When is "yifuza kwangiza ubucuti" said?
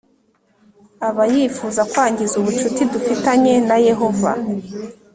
1.33-2.81